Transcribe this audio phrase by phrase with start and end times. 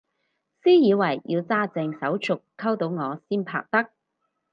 [0.63, 3.91] 私以為要揸正手續溝到我先拍得